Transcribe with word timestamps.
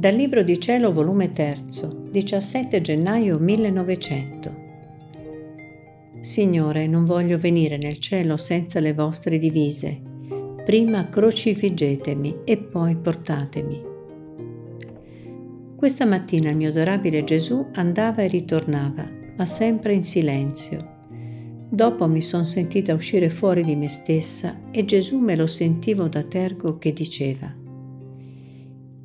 Dal 0.00 0.14
Libro 0.14 0.42
di 0.42 0.58
Cielo, 0.58 0.92
volume 0.92 1.30
3, 1.30 1.58
17 2.10 2.80
gennaio 2.80 3.38
1900. 3.38 4.54
Signore, 6.22 6.86
non 6.86 7.04
voglio 7.04 7.36
venire 7.36 7.76
nel 7.76 7.98
cielo 7.98 8.38
senza 8.38 8.80
le 8.80 8.94
vostre 8.94 9.36
divise. 9.36 10.00
Prima 10.64 11.06
crocifiggetemi 11.10 12.38
e 12.44 12.56
poi 12.56 12.96
portatemi. 12.96 13.82
Questa 15.76 16.06
mattina 16.06 16.48
il 16.48 16.56
mio 16.56 16.70
adorabile 16.70 17.22
Gesù 17.22 17.66
andava 17.74 18.22
e 18.22 18.28
ritornava, 18.28 19.06
ma 19.36 19.44
sempre 19.44 19.92
in 19.92 20.04
silenzio. 20.04 20.78
Dopo 21.68 22.08
mi 22.08 22.22
son 22.22 22.46
sentita 22.46 22.94
uscire 22.94 23.28
fuori 23.28 23.62
di 23.62 23.76
me 23.76 23.90
stessa 23.90 24.60
e 24.70 24.82
Gesù 24.86 25.18
me 25.18 25.36
lo 25.36 25.46
sentivo 25.46 26.08
da 26.08 26.22
tergo 26.22 26.78
che 26.78 26.94
diceva 26.94 27.59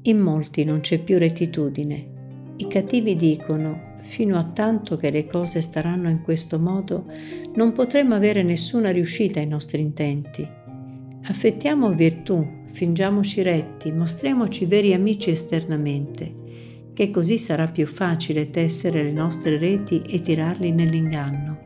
in 0.08 0.20
molti 0.20 0.64
non 0.64 0.82
c'è 0.82 1.00
più 1.00 1.18
rettitudine. 1.18 2.14
I 2.58 2.68
cattivi 2.68 3.16
dicono, 3.16 3.94
fino 4.02 4.38
a 4.38 4.44
tanto 4.44 4.98
che 4.98 5.10
le 5.10 5.26
cose 5.26 5.62
staranno 5.62 6.10
in 6.10 6.22
questo 6.22 6.60
modo, 6.60 7.06
non 7.56 7.72
potremo 7.72 8.14
avere 8.14 8.44
nessuna 8.44 8.92
riuscita 8.92 9.40
ai 9.40 9.48
nostri 9.48 9.82
intenti. 9.82 10.48
Affettiamo 11.24 11.92
virtù, 11.94 12.46
fingiamoci 12.68 13.42
retti, 13.42 13.92
mostriamoci 13.92 14.66
veri 14.66 14.94
amici 14.94 15.32
esternamente, 15.32 16.44
che 16.94 17.10
così 17.10 17.40
sarà 17.40 17.66
più 17.68 17.88
facile 17.88 18.52
tessere 18.52 19.02
le 19.02 19.12
nostre 19.12 19.58
reti 19.58 20.04
e 20.04 20.22
tirarli 20.22 20.72
nell'inganno. 20.72 21.58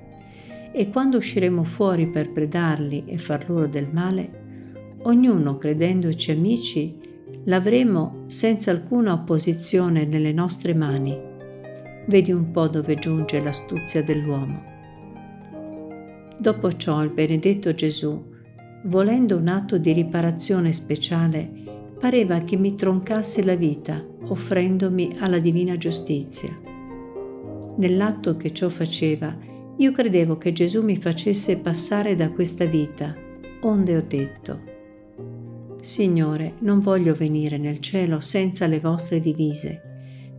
E 0.72 0.90
quando 0.90 1.18
usciremo 1.18 1.66
fuori 1.66 2.08
per 2.08 2.32
predarli 2.32 3.04
e 3.06 3.18
far 3.18 3.50
loro 3.50 3.68
del 3.68 3.90
male, 3.92 4.94
ognuno 5.02 5.58
credendoci 5.58 6.32
amici 6.32 7.08
l'avremo 7.46 8.24
senza 8.28 8.72
alcuna 8.72 9.14
opposizione 9.14 10.06
nelle 10.06 10.34
nostre 10.34 10.74
mani. 10.74 11.18
Vedi 12.08 12.32
un 12.32 12.52
po' 12.52 12.68
dove 12.68 12.96
giunge 12.96 13.42
l'astuzia 13.42 14.04
dell'uomo. 14.04 14.64
Dopo 16.40 16.72
ciò 16.72 17.04
il 17.04 17.10
benedetto 17.10 17.74
Gesù, 17.74 18.24
volendo 18.86 19.38
un 19.38 19.48
atto 19.48 19.78
di 19.78 19.92
riparazione 19.92 20.72
speciale, 20.72 21.50
pareva 22.00 22.40
che 22.40 22.56
mi 22.56 22.76
troncasse 22.76 23.44
la 23.44 23.56
vita, 23.56 24.04
offrendomi 24.28 25.18
alla 25.20 25.40
divina 25.40 25.78
giustizia. 25.78 26.50
Nell'atto 27.76 28.38
che 28.38 28.52
ciò 28.52 28.70
faceva, 28.70 29.36
io 29.78 29.92
credevo 29.92 30.38
che 30.38 30.52
Gesù 30.52 30.84
mi 30.84 30.98
facesse 30.98 31.60
passare 31.60 32.16
da 32.16 32.30
questa 32.32 32.66
vita, 32.66 33.14
onde 33.62 33.98
ho 33.98 34.04
detto, 34.06 34.62
Signore, 35.82 36.56
non 36.60 36.80
voglio 36.80 37.14
venire 37.14 37.58
nel 37.58 37.80
cielo 37.80 38.20
senza 38.20 38.68
le 38.68 38.80
vostre 38.80 39.22
divise. 39.22 39.82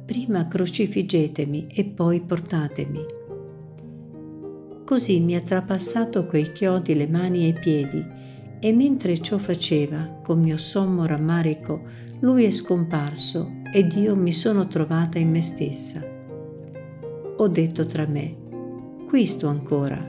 Prima 0.05 0.47
crocifiggetemi 0.47 1.69
e 1.73 1.85
poi 1.85 2.21
portatemi. 2.21 3.19
Così 4.85 5.21
mi 5.21 5.35
ha 5.37 5.41
trapassato 5.41 6.27
quei 6.27 6.53
chiodi 6.53 6.95
le 6.95 7.07
mani 7.07 7.45
e 7.45 7.49
i 7.49 7.53
piedi, 7.53 8.05
e 8.59 8.73
mentre 8.73 9.19
ciò 9.21 9.39
faceva, 9.39 10.19
con 10.23 10.41
mio 10.41 10.59
sommo 10.59 11.07
rammarico, 11.07 11.83
lui 12.21 12.45
è 12.45 12.51
scomparso 12.51 13.63
ed 13.73 13.93
io 13.93 14.15
mi 14.15 14.33
sono 14.33 14.67
trovata 14.67 15.19
in 15.19 15.31
me 15.31 15.41
stessa. 15.41 16.05
Ho 17.37 17.49
detto 17.49 17.87
tra 17.87 18.07
me, 18.07 18.37
qui 19.09 19.25
sto 19.25 19.49
ancora. 19.49 20.07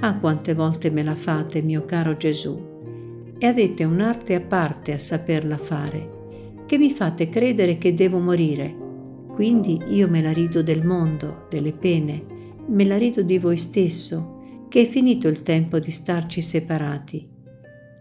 Ah, 0.00 0.18
quante 0.18 0.54
volte 0.54 0.90
me 0.90 1.02
la 1.02 1.14
fate, 1.14 1.60
mio 1.60 1.84
caro 1.84 2.16
Gesù, 2.16 2.75
e 3.38 3.46
avete 3.46 3.84
un'arte 3.84 4.34
a 4.34 4.40
parte 4.40 4.92
a 4.92 4.98
saperla 4.98 5.56
fare, 5.56 6.64
che 6.66 6.78
mi 6.78 6.90
fate 6.90 7.28
credere 7.28 7.78
che 7.78 7.94
devo 7.94 8.18
morire. 8.18 8.74
Quindi 9.34 9.78
io 9.88 10.08
me 10.08 10.22
la 10.22 10.32
rido 10.32 10.62
del 10.62 10.84
mondo, 10.84 11.46
delle 11.50 11.72
pene, 11.72 12.24
me 12.66 12.84
la 12.84 12.96
rido 12.96 13.22
di 13.22 13.38
voi 13.38 13.56
stesso, 13.56 14.64
che 14.68 14.82
è 14.82 14.84
finito 14.84 15.28
il 15.28 15.42
tempo 15.42 15.78
di 15.78 15.90
starci 15.90 16.40
separati. 16.40 17.28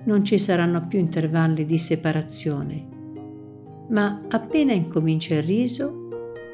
Non 0.06 0.24
ci 0.24 0.38
saranno 0.38 0.88
più 0.88 1.00
intervalli 1.00 1.66
di 1.66 1.78
separazione. 1.78 2.88
Ma 3.90 4.22
appena 4.30 4.74
incomincia 4.74 5.36
il 5.36 5.44
riso, 5.44 6.04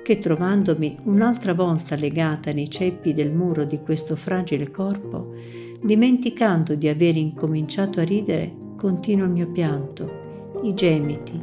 che 0.04 0.18
trovandomi 0.18 0.98
un'altra 1.04 1.54
volta 1.54 1.96
legata 1.96 2.52
nei 2.52 2.70
ceppi 2.70 3.14
del 3.14 3.32
muro 3.32 3.64
di 3.64 3.80
questo 3.80 4.16
fragile 4.16 4.72
corpo, 4.72 5.36
dimenticando 5.82 6.76
di 6.76 6.88
aver 6.88 7.18
incominciato 7.18 8.00
a 8.00 8.04
ridere, 8.04 8.61
continua 8.82 9.28
il 9.28 9.32
mio 9.32 9.46
pianto, 9.46 10.60
i 10.64 10.74
gemiti, 10.74 11.40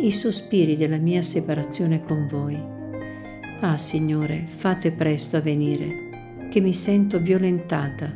i 0.00 0.10
sospiri 0.10 0.76
della 0.76 0.96
mia 0.96 1.22
separazione 1.22 2.02
con 2.02 2.26
voi. 2.26 2.60
Ah, 3.60 3.76
Signore, 3.76 4.42
fate 4.48 4.90
presto 4.90 5.36
a 5.36 5.40
venire, 5.40 6.48
che 6.50 6.60
mi 6.60 6.72
sento 6.72 7.20
violentata 7.20 8.12